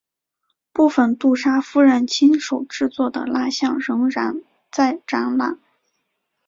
[0.73, 5.59] 部分杜莎夫人亲手制作的蜡象仍然在展览。